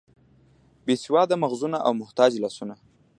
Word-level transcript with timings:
بې 0.85 0.95
سواده 1.03 1.35
مغزونه 1.43 1.77
او 1.87 1.91
محتاج 2.01 2.31
لاسونه. 2.43 2.75